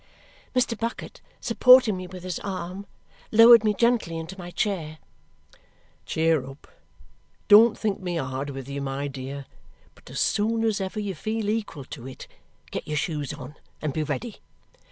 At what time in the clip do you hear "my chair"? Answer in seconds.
4.35-4.97